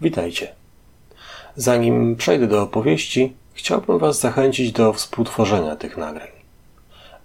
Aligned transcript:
Witajcie. 0.00 0.54
Zanim 1.56 2.16
przejdę 2.16 2.46
do 2.46 2.62
opowieści, 2.62 3.32
chciałbym 3.54 3.98
Was 3.98 4.20
zachęcić 4.20 4.72
do 4.72 4.92
współtworzenia 4.92 5.76
tych 5.76 5.96
nagrań. 5.96 6.28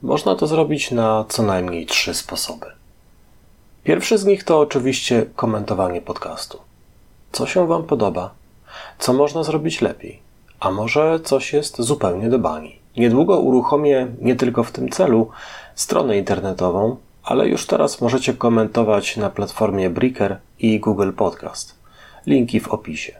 Można 0.01 0.35
to 0.35 0.47
zrobić 0.47 0.91
na 0.91 1.25
co 1.29 1.43
najmniej 1.43 1.85
trzy 1.85 2.13
sposoby. 2.13 2.65
Pierwszy 3.83 4.17
z 4.17 4.25
nich 4.25 4.43
to 4.43 4.59
oczywiście 4.59 5.25
komentowanie 5.35 6.01
podcastu. 6.01 6.59
Co 7.31 7.45
się 7.45 7.67
Wam 7.67 7.83
podoba? 7.83 8.31
Co 8.99 9.13
można 9.13 9.43
zrobić 9.43 9.81
lepiej? 9.81 10.19
A 10.59 10.71
może 10.71 11.19
coś 11.19 11.53
jest 11.53 11.81
zupełnie 11.81 12.29
do 12.29 12.39
bani? 12.39 12.79
Niedługo 12.97 13.39
uruchomię 13.39 14.07
nie 14.21 14.35
tylko 14.35 14.63
w 14.63 14.71
tym 14.71 14.89
celu 14.89 15.29
stronę 15.75 16.17
internetową, 16.17 16.97
ale 17.23 17.47
już 17.47 17.65
teraz 17.65 18.01
możecie 18.01 18.33
komentować 18.33 19.17
na 19.17 19.29
platformie 19.29 19.89
Breaker 19.89 20.37
i 20.59 20.79
Google 20.79 21.11
Podcast. 21.11 21.76
Linki 22.27 22.59
w 22.59 22.67
opisie. 22.67 23.13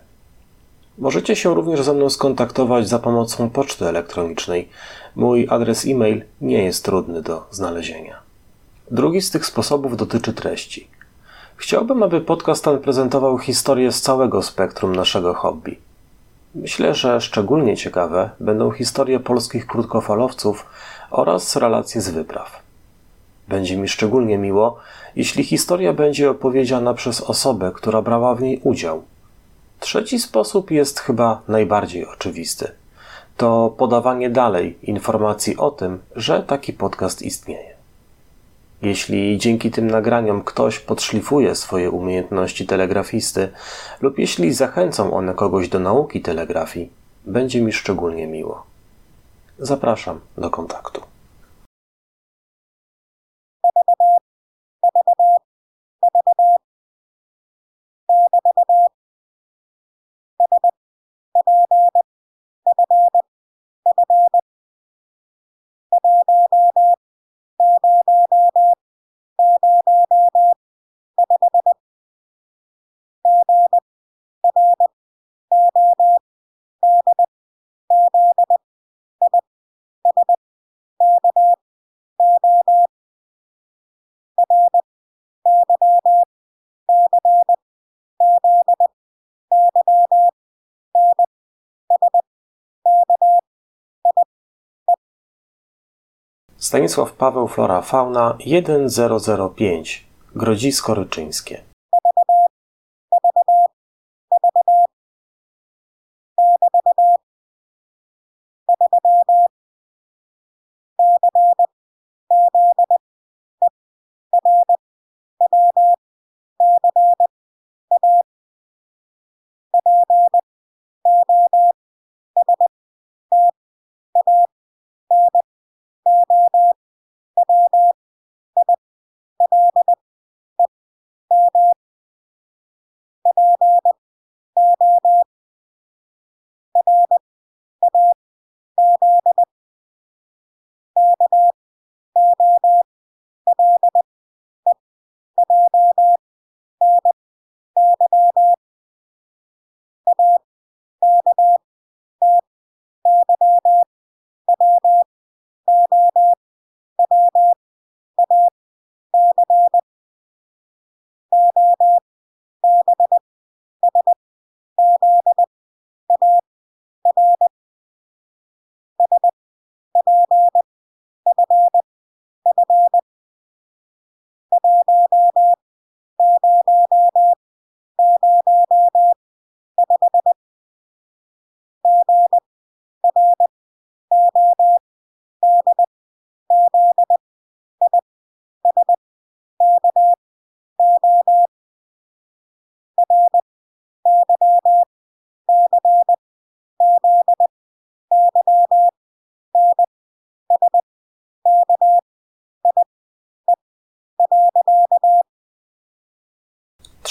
Możecie 0.97 1.35
się 1.35 1.55
również 1.55 1.81
ze 1.81 1.93
mną 1.93 2.09
skontaktować 2.09 2.89
za 2.89 2.99
pomocą 2.99 3.49
poczty 3.49 3.85
elektronicznej. 3.85 4.69
Mój 5.15 5.47
adres 5.49 5.85
e-mail 5.85 6.23
nie 6.41 6.63
jest 6.63 6.85
trudny 6.85 7.21
do 7.21 7.47
znalezienia. 7.51 8.19
Drugi 8.91 9.21
z 9.21 9.31
tych 9.31 9.45
sposobów 9.45 9.97
dotyczy 9.97 10.33
treści. 10.33 10.87
Chciałbym, 11.55 12.03
aby 12.03 12.21
podcast 12.21 12.63
ten 12.63 12.79
prezentował 12.79 13.37
historię 13.37 13.91
z 13.91 14.01
całego 14.01 14.43
spektrum 14.43 14.95
naszego 14.95 15.33
hobby. 15.33 15.77
Myślę, 16.55 16.93
że 16.93 17.21
szczególnie 17.21 17.77
ciekawe 17.77 18.29
będą 18.39 18.71
historie 18.71 19.19
polskich 19.19 19.67
krótkofalowców 19.67 20.65
oraz 21.11 21.55
relacje 21.55 22.01
z 22.01 22.09
wypraw. 22.09 22.63
Będzie 23.47 23.77
mi 23.77 23.87
szczególnie 23.87 24.37
miło, 24.37 24.79
jeśli 25.17 25.43
historia 25.43 25.93
będzie 25.93 26.29
opowiedziana 26.29 26.93
przez 26.93 27.21
osobę, 27.21 27.71
która 27.75 28.01
brała 28.01 28.35
w 28.35 28.41
niej 28.41 28.61
udział. 28.63 29.03
Trzeci 29.79 30.19
sposób 30.19 30.71
jest 30.71 30.99
chyba 30.99 31.41
najbardziej 31.47 32.07
oczywisty. 32.07 32.71
To 33.37 33.75
podawanie 33.77 34.29
dalej 34.29 34.77
informacji 34.83 35.57
o 35.57 35.71
tym, 35.71 35.99
że 36.15 36.43
taki 36.43 36.73
podcast 36.73 37.21
istnieje. 37.21 37.75
Jeśli 38.81 39.37
dzięki 39.37 39.71
tym 39.71 39.87
nagraniom 39.87 40.43
ktoś 40.43 40.79
podszlifuje 40.79 41.55
swoje 41.55 41.91
umiejętności 41.91 42.65
telegrafisty 42.65 43.49
lub 44.01 44.19
jeśli 44.19 44.53
zachęcą 44.53 45.13
one 45.13 45.33
kogoś 45.33 45.69
do 45.69 45.79
nauki 45.79 46.21
telegrafii, 46.21 46.91
będzie 47.25 47.61
mi 47.61 47.73
szczególnie 47.73 48.27
miło. 48.27 48.63
Zapraszam 49.59 50.19
do 50.37 50.49
kontaktu. 50.49 51.01
Stanisław 96.67 97.11
Paweł 97.11 97.47
Flora 97.47 97.81
Fauna 97.81 98.37
1005 98.39 100.05
Grodzisko 100.35 100.93
Ryczyńskie 100.93 101.66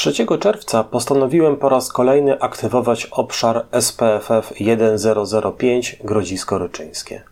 Trzeciego 0.07 0.39
czerwca 0.39 0.85
postanowiłem 0.85 1.57
po 1.57 1.69
raz 1.69 1.93
kolejny 1.93 2.41
aktywować 2.41 3.07
obszar 3.07 3.67
SPFF 3.81 4.53
1005 4.59 5.97
Grodzisko 6.05 6.59
Ryczyńskie. 6.59 7.23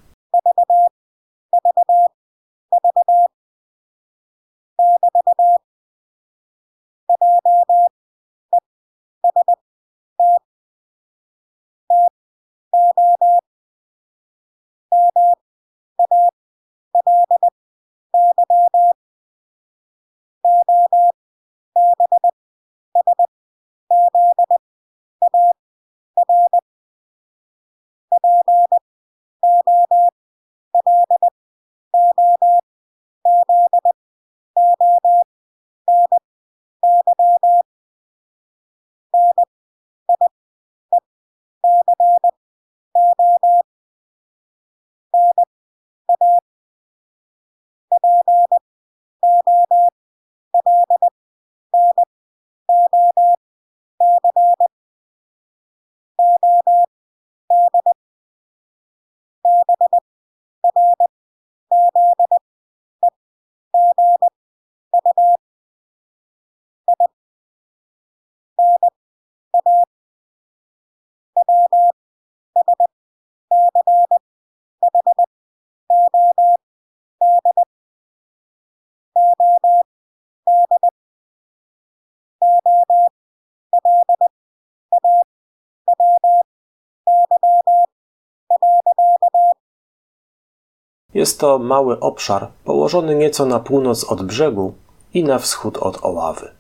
Jest 91.15 91.41
to 91.41 91.59
mały 91.59 92.01
obszar 92.01 92.49
położony 92.65 93.15
nieco 93.15 93.47
na 93.47 93.61
północ 93.61 94.05
od 94.05 94.23
brzegu 94.23 94.75
i 95.15 95.25
na 95.25 95.39
wschód 95.39 95.79
od 95.79 96.05
Oławy. 96.05 96.51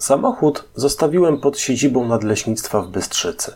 Samochód 0.00 0.64
zostawiłem 0.74 1.40
pod 1.40 1.58
siedzibą 1.58 2.08
nadleśnictwa 2.08 2.82
w 2.82 2.88
Bystrzycy. 2.88 3.52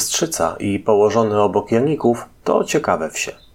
Bystrzyca 0.00 0.56
i 0.60 0.78
położony 0.78 1.42
obok 1.42 1.72
Janików 1.72 2.28
to 2.44 2.64
ciekawe 2.64 3.10
wsie. 3.10 3.49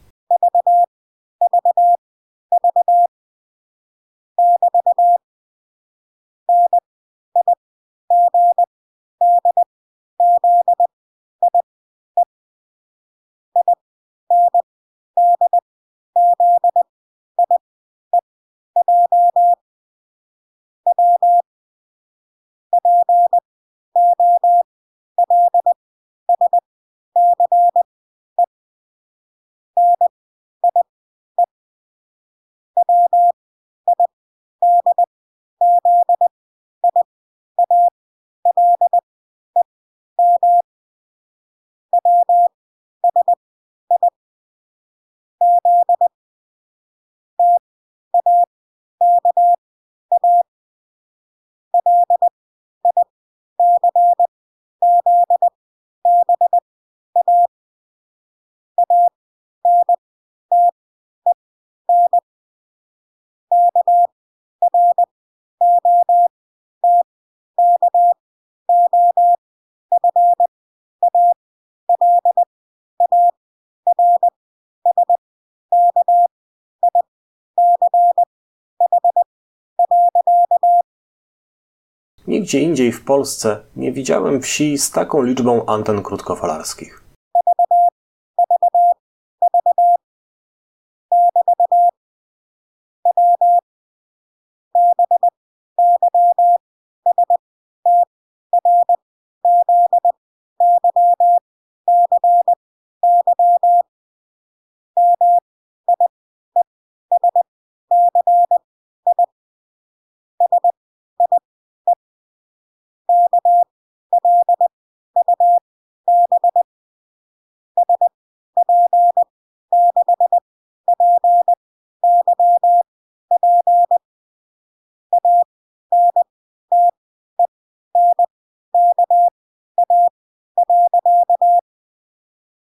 Nigdzie 82.28 82.60
indziej 82.60 82.92
w 82.92 83.04
Polsce 83.04 83.64
nie 83.76 83.92
widziałem 83.92 84.42
wsi 84.42 84.78
z 84.78 84.92
taką 84.92 85.24
liczbą 85.24 85.66
anten 85.66 86.04
krótkofalarskich. 86.04 87.06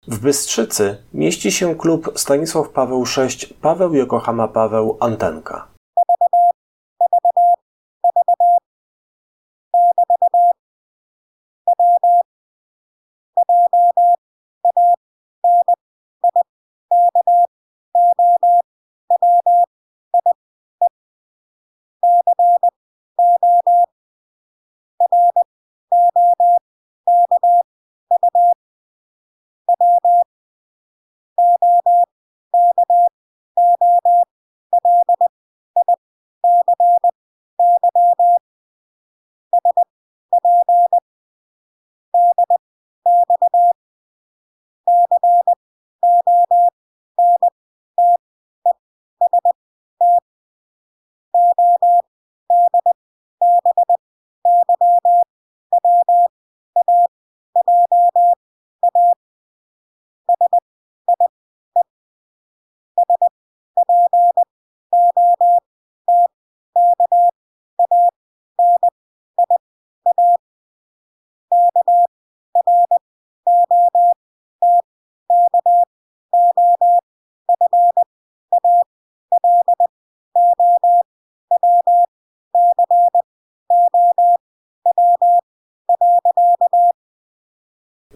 W 0.07 0.12
Bystrzycy 0.23 0.97
mieści 1.15 1.53
się 1.53 1.75
klub 1.75 2.13
Stanisław 2.17 2.69
Paweł 2.69 3.05
VI 3.05 3.55
Paweł 3.61 3.95
Yokohama 3.95 4.49
Paweł 4.49 4.97
Antenka. 5.01 5.72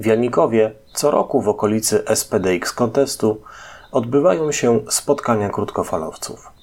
W 0.07 0.09
Janikowie 0.09 0.73
co 0.93 1.11
roku 1.11 1.41
w 1.43 1.49
okolicy 1.49 2.05
SPDX 2.15 2.73
kontestu 2.73 3.41
odbywają 3.93 4.53
się 4.53 4.81
spotkania 4.89 5.49
krótkofalowców. 5.49 6.56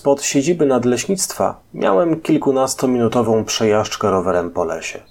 Spod 0.00 0.22
siedziby 0.22 0.66
nadleśnictwa 0.66 1.60
miałem 1.74 2.20
kilkunastominutową 2.20 3.44
przejażdżkę 3.44 4.10
rowerem 4.10 4.50
po 4.50 4.64
lesie. 4.64 5.02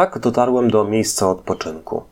Tak 0.00 0.18
dotarłem 0.18 0.70
do 0.70 0.84
miejsca 0.84 1.30
odpoczynku. 1.30 2.02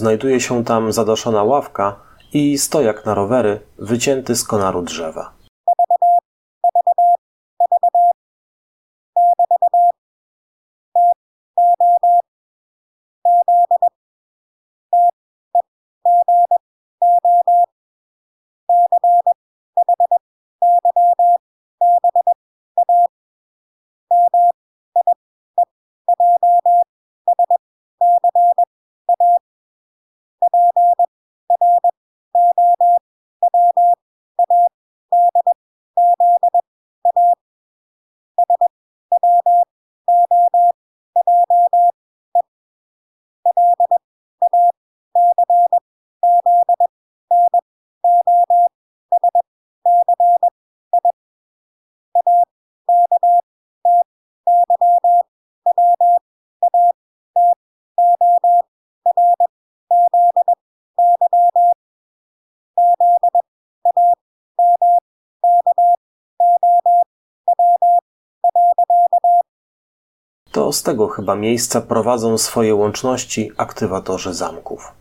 Znajduje 0.00 0.40
się 0.40 0.64
tam 0.64 0.92
zadaszona 0.92 1.42
ławka 1.42 1.96
i 2.32 2.58
stojak 2.58 3.06
na 3.06 3.14
rowery 3.14 3.60
wycięty 3.78 4.36
z 4.36 4.44
konaru 4.44 4.82
drzewa. 4.82 5.32
Z 70.72 70.82
tego 70.82 71.08
chyba 71.08 71.36
miejsca 71.36 71.80
prowadzą 71.80 72.38
swoje 72.38 72.74
łączności 72.74 73.52
aktywatorzy 73.56 74.34
zamków. 74.34 74.99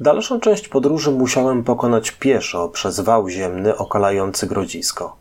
Dalszą 0.00 0.40
część 0.40 0.68
podróży 0.68 1.10
musiałem 1.10 1.64
pokonać 1.64 2.10
pieszo 2.10 2.68
przez 2.68 3.00
wał 3.00 3.28
ziemny 3.28 3.76
okalający 3.76 4.46
grodzisko. 4.46 5.16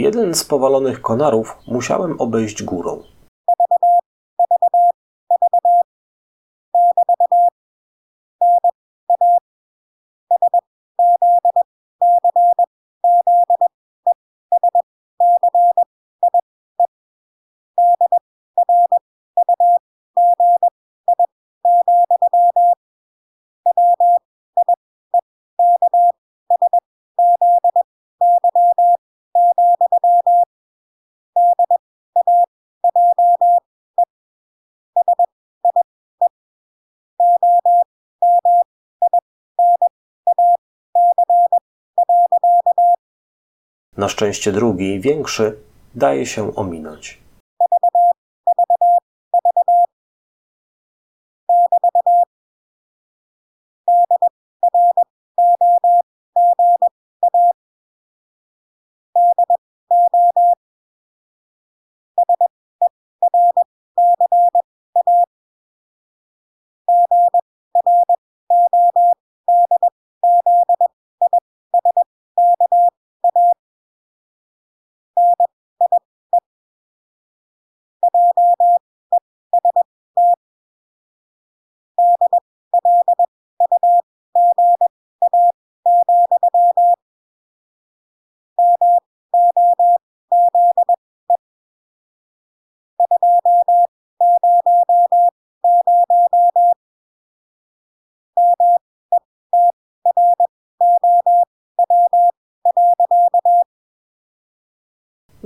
Jeden 0.00 0.34
z 0.34 0.44
powalonych 0.44 1.00
konarów 1.00 1.56
musiałem 1.66 2.20
obejść 2.20 2.62
górą. 2.62 3.02
Na 44.00 44.08
szczęście 44.08 44.52
drugi, 44.52 45.00
większy, 45.00 45.56
daje 45.94 46.26
się 46.26 46.54
ominąć. 46.54 47.18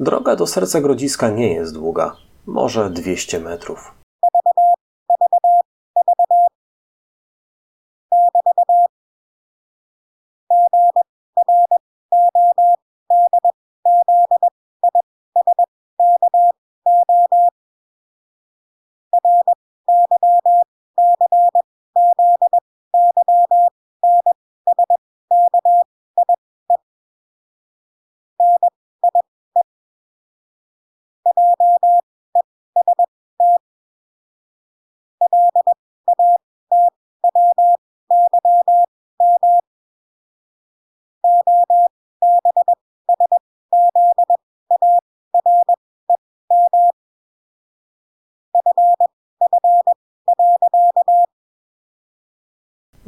Droga 0.04 0.36
do 0.36 0.46
serca 0.46 0.80
grodziska 0.80 1.30
nie 1.30 1.54
jest 1.54 1.74
długa, 1.74 2.16
może 2.46 2.90
dwieście 2.90 3.40
metrów. 3.40 4.03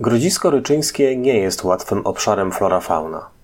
Grodzisko 0.06 0.50
ryczyńskie 0.50 1.16
nie 1.16 1.38
jest 1.38 1.64
łatwym 1.64 2.06
obszarem 2.06 2.52
flora-fauna. 2.52 3.35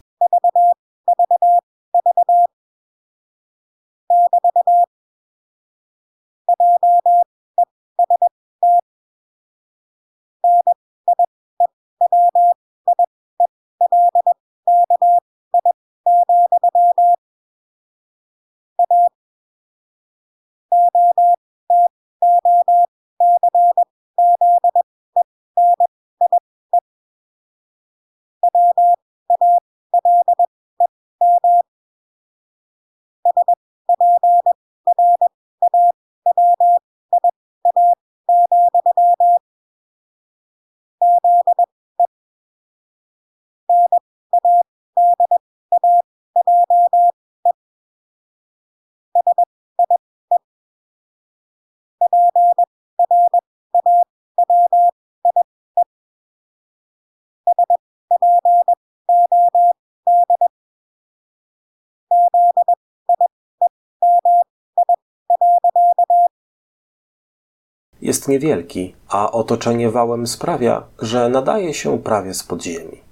Jest 68.02 68.28
niewielki, 68.28 68.94
a 69.08 69.32
otoczenie 69.32 69.90
wałem 69.90 70.26
sprawia, 70.26 70.82
że 70.98 71.28
nadaje 71.28 71.74
się 71.74 71.98
prawie 71.98 72.34
z 72.34 72.42
podziemi. 72.42 73.11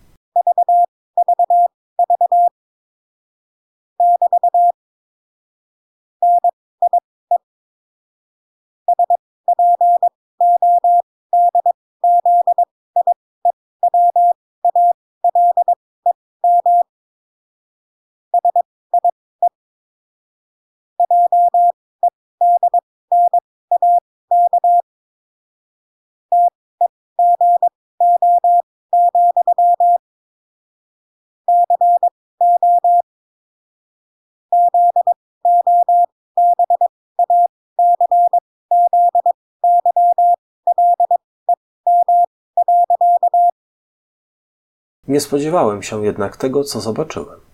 Nie 45.11 45.21
spodziewałem 45.21 45.83
się 45.83 46.05
jednak 46.05 46.37
tego, 46.37 46.65
co 46.65 46.81
zobaczyłem. 46.81 47.50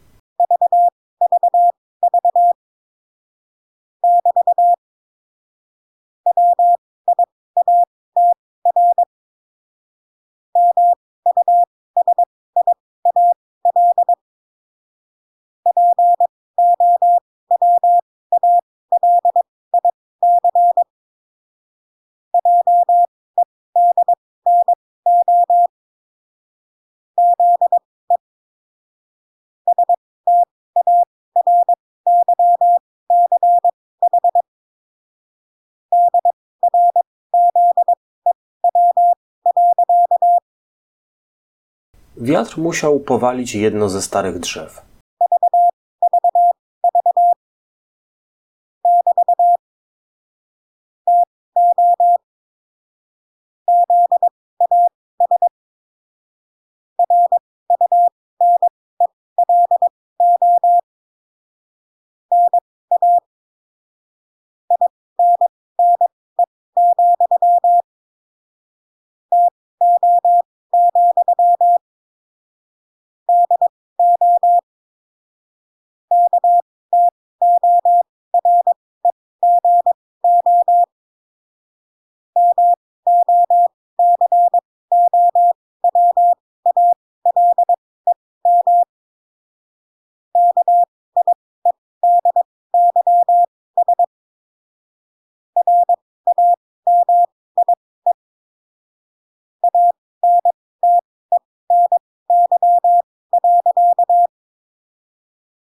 Wiatr 42.26 42.58
musiał 42.58 43.00
powalić 43.00 43.54
jedno 43.54 43.88
ze 43.88 44.02
starych 44.02 44.38
drzew. 44.38 44.85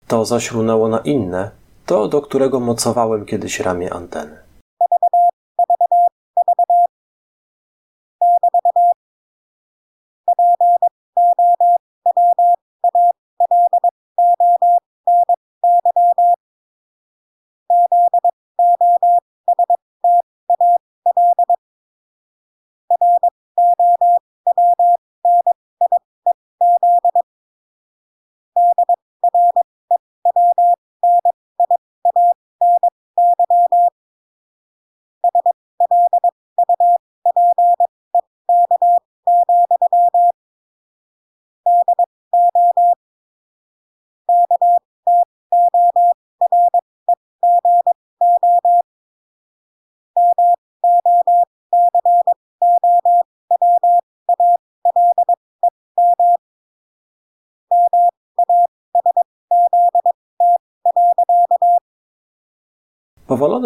To 0.08 0.24
zaś 0.24 0.50
runęło 0.50 0.88
na 0.88 0.98
inne, 0.98 1.50
to 1.86 2.08
do 2.08 2.22
którego 2.22 2.60
mocowałem 2.60 3.24
kiedyś 3.24 3.60
ramię 3.60 3.92
anteny. 3.92 4.45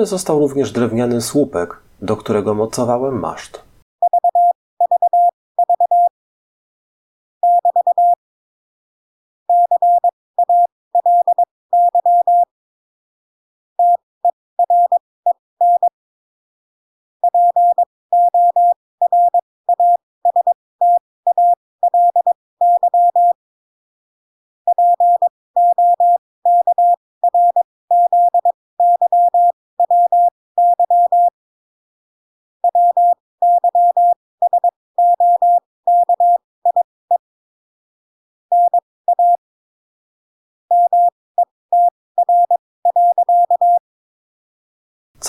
Powalony 0.01 0.19
został 0.19 0.39
również 0.39 0.73
drewniany 0.73 1.21
słupek, 1.21 1.77
do 2.03 2.17
którego 2.17 2.55
mocowałem 2.55 3.19
maszt. 3.19 3.70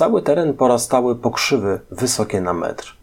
Cały 0.02 0.22
teren 0.22 0.54
porastały 0.54 1.16
pokrzywy 1.16 1.80
wysokie 1.92 2.42
na 2.42 2.54
metr. 2.54 2.98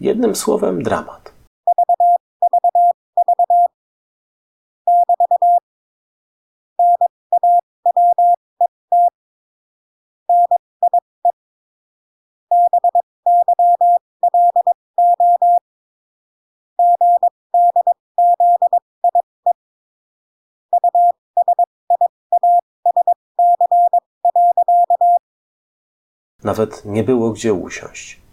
Jednym 0.00 0.36
słowem 0.36 0.82
dramat. 0.82 1.33
Nawet 26.44 26.84
nie 26.84 27.04
było 27.04 27.32
gdzie 27.32 27.54
usiąść. 27.54 28.23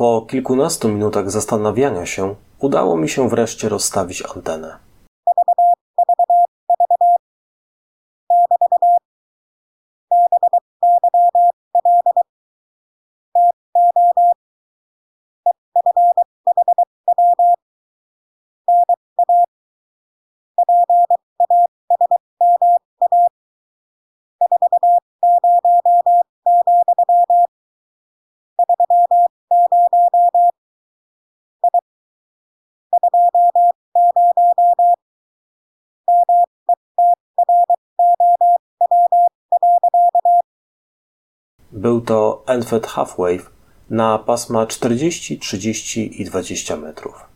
Po 0.00 0.26
kilkunastu 0.28 0.88
minutach 0.88 1.30
zastanawiania 1.30 2.06
się, 2.06 2.34
udało 2.58 2.96
mi 2.96 3.08
się 3.08 3.28
wreszcie 3.28 3.68
rozstawić 3.68 4.22
antenę. 4.36 4.76
Był 41.80 42.00
to 42.00 42.42
Enfet 42.46 42.86
Halfwave 42.86 43.50
na 43.90 44.18
pasma 44.18 44.66
40, 44.66 45.38
30 45.38 46.22
i 46.22 46.24
20 46.24 46.76
metrów. 46.76 47.29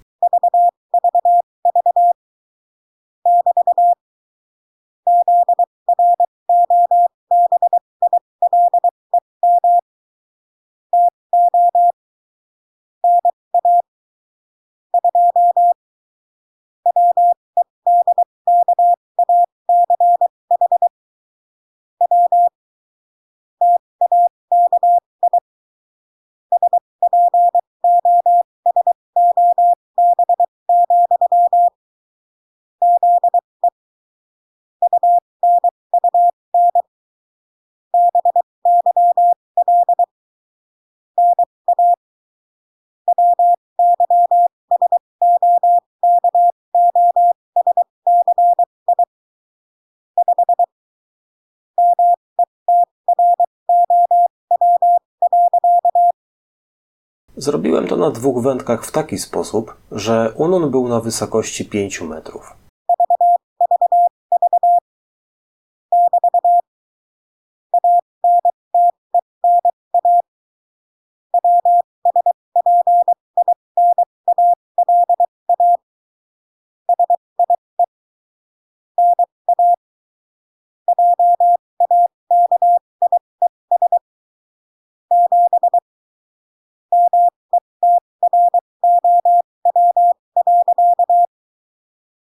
Zrobiłem 57.45 57.87
to 57.87 57.97
na 57.97 58.11
dwóch 58.11 58.43
wędkach 58.43 58.85
w 58.85 58.91
taki 58.91 59.19
sposób, 59.19 59.75
że 59.93 60.33
unon 60.37 60.71
był 60.71 60.89
na 60.89 61.01
wysokości 61.01 61.65
5 61.65 62.01
metrów. 62.01 62.64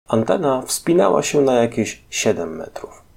Antena 0.09 0.63
wspinała 0.63 1.23
się 1.23 1.41
na 1.41 1.53
jakieś 1.53 2.05
7 2.11 2.57
metrów. 2.57 3.08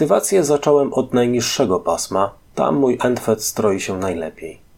Aktywację 0.00 0.44
zacząłem 0.44 0.94
od 0.94 1.14
najniższego 1.14 1.80
pasma, 1.80 2.34
tam 2.54 2.76
mój 2.76 2.98
Endfed 3.02 3.44
stroi 3.44 3.80
się 3.80 3.98
najlepiej. 3.98 4.69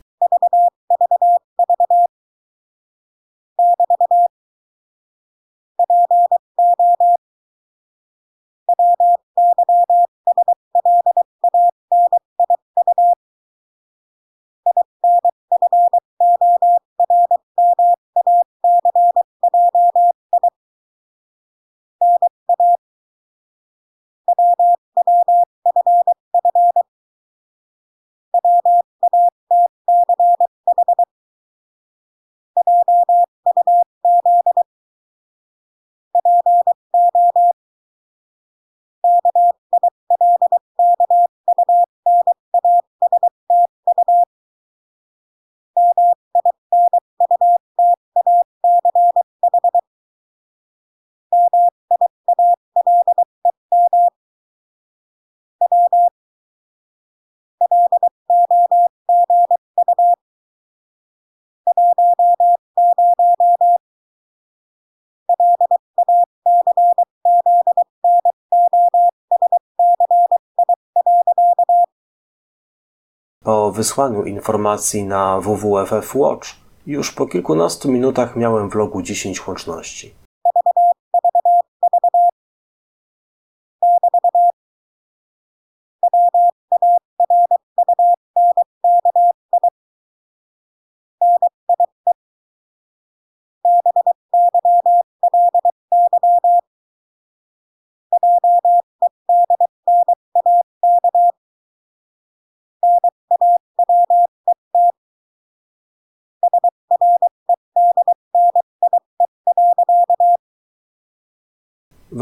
Po 73.44 73.72
wysłaniu 73.72 74.24
informacji 74.24 75.04
na 75.04 75.40
WWFF 75.40 76.14
Watch 76.14 76.48
już 76.86 77.12
po 77.12 77.26
kilkunastu 77.26 77.92
minutach 77.92 78.36
miałem 78.36 78.70
w 78.70 78.74
logu 78.74 79.02
10 79.02 79.46
łączności. 79.46 80.21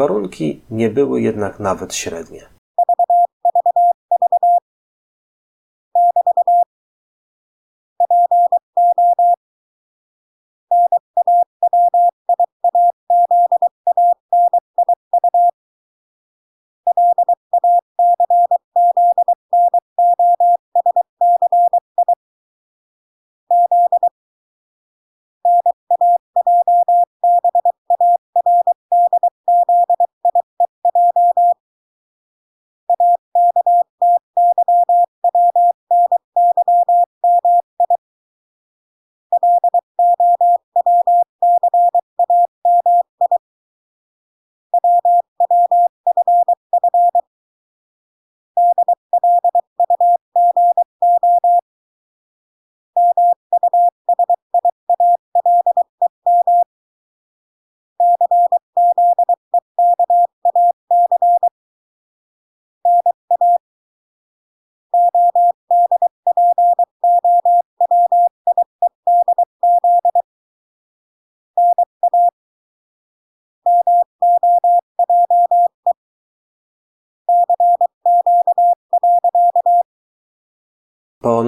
Warunki 0.01 0.61
nie 0.71 0.91
były 0.91 1.21
jednak 1.21 1.61
nawet 1.61 1.95
średnie. 1.95 2.47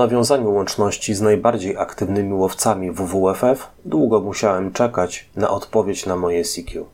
Nawiązaniu 0.02 0.54
łączności 0.54 1.14
z 1.14 1.20
najbardziej 1.20 1.76
aktywnymi 1.76 2.32
łowcami 2.32 2.90
WWFF 2.90 3.68
długo 3.84 4.20
musiałem 4.20 4.72
czekać 4.72 5.28
na 5.36 5.50
odpowiedź 5.50 6.06
na 6.06 6.16
moje 6.16 6.44
CQ. 6.44 6.84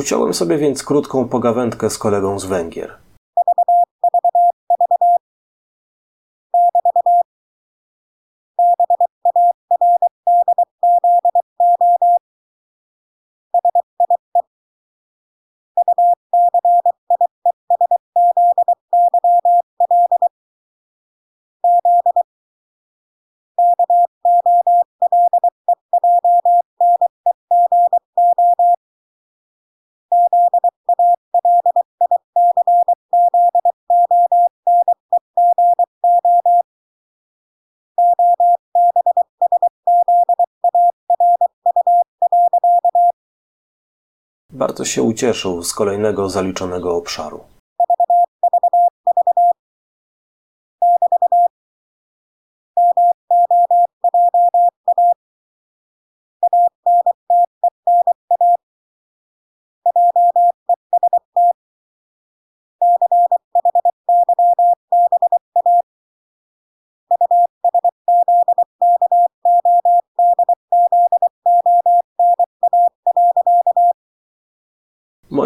Uciąłem 0.00 0.34
sobie 0.34 0.58
więc 0.58 0.84
krótką 0.84 1.28
pogawędkę 1.28 1.90
z 1.90 1.98
kolegą 1.98 2.38
z 2.38 2.44
Węgier. 2.44 2.94
Się 44.84 45.02
ucieszył 45.02 45.62
z 45.62 45.74
kolejnego 45.74 46.30
zaliczonego 46.30 46.96
obszaru. 46.96 47.40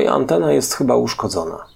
Moja 0.05 0.17
antena 0.17 0.53
jest 0.53 0.75
chyba 0.75 0.97
uszkodzona. 0.97 1.67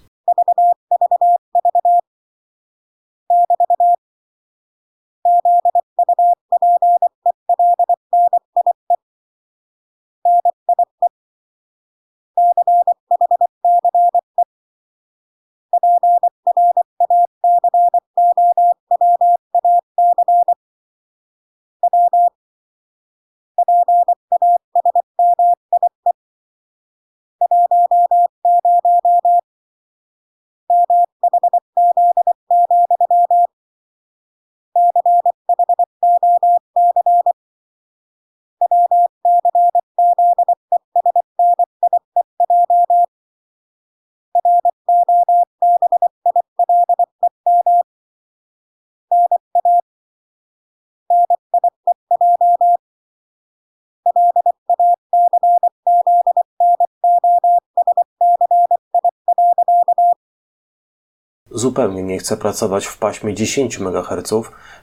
Zupełnie 61.59 62.03
nie 62.03 62.19
chcę 62.19 62.37
pracować 62.37 62.87
w 62.87 62.99
paśmie 62.99 63.35
10 63.35 63.81
MHz, 63.81 64.33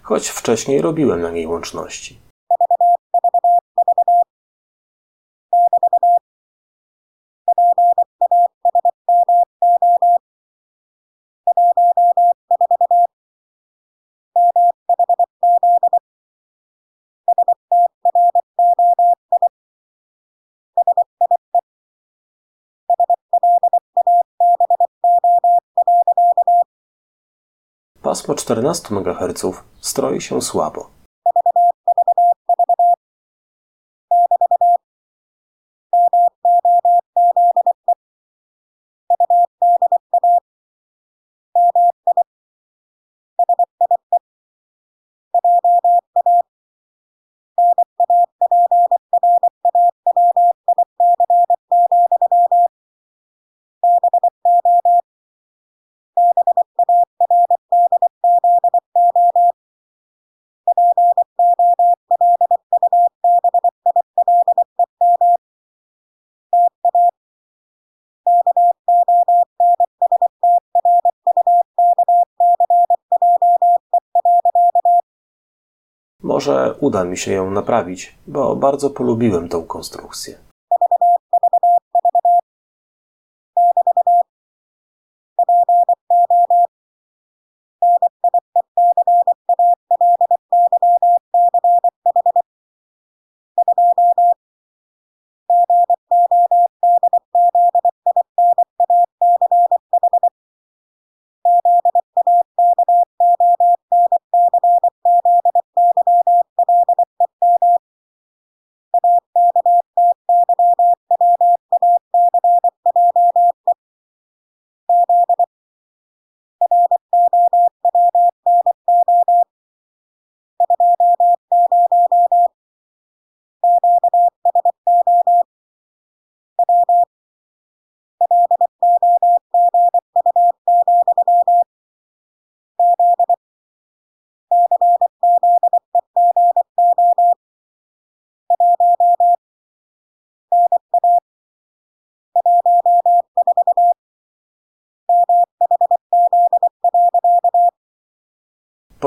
choć 0.04 0.30
wcześniej 0.30 0.82
robiłem 0.82 1.22
na 1.22 1.32
niej 1.32 1.48
łączności. 1.48 2.20
Pasmo 28.16 28.36
14 28.36 28.96
MHz 28.96 29.46
stroi 29.82 30.22
się 30.22 30.42
słabo. 30.42 30.95
Może 76.36 76.76
uda 76.80 77.04
mi 77.04 77.18
się 77.18 77.32
ją 77.32 77.52
naprawić, 77.52 78.16
bo 78.28 78.56
bardzo 78.56 78.90
polubiłem 78.90 79.50
tą 79.50 79.64
konstrukcję. 79.64 80.38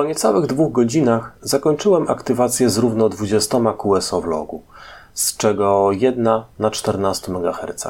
Niecałych 0.09 0.47
dwóch 0.47 0.73
godzinach 0.73 1.33
zakończyłem 1.43 2.11
aktywację 2.11 2.71
z 2.71 2.79
równo 2.79 3.09
20 3.09 3.59
QSO 3.79 4.21
w 4.21 4.27
logu, 4.27 4.63
z 5.15 5.37
czego 5.37 5.93
jedna 5.93 6.47
na 6.59 6.71
14 6.71 7.33
MHz. 7.33 7.87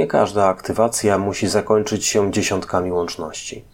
Nie 0.00 0.06
każda 0.06 0.46
aktywacja 0.46 1.18
musi 1.18 1.48
zakończyć 1.48 2.06
się 2.06 2.32
dziesiątkami 2.32 2.92
łączności. 2.92 3.64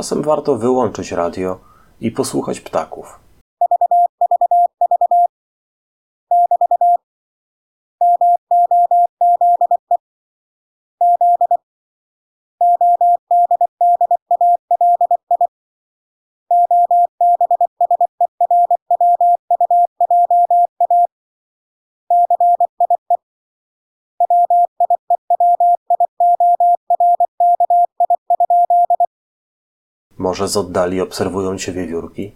Czasem 0.00 0.22
warto 0.22 0.56
wyłączyć 0.56 1.12
radio 1.12 1.58
i 2.00 2.10
posłuchać 2.10 2.60
ptaków. 2.60 3.18
Może 30.30 30.48
z 30.48 30.56
oddali 30.56 31.00
obserwują 31.00 31.58
cię 31.58 31.72
wiewiórki? 31.72 32.32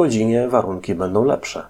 Godzinie 0.00 0.48
warunki 0.48 0.94
będą 0.94 1.24
lepsze. 1.24 1.66